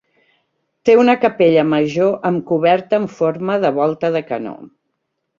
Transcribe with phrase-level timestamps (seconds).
[0.89, 4.55] Té una capella major amb coberta en forma de volta de canó.